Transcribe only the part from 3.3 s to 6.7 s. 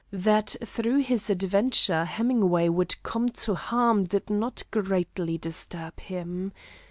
to harm did not greatly disturb him.